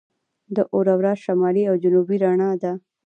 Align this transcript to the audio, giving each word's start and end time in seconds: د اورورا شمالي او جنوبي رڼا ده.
د 0.55 0.57
اورورا 0.73 1.13
شمالي 1.23 1.63
او 1.69 1.75
جنوبي 1.83 2.17
رڼا 2.23 2.49
ده. 2.61 2.71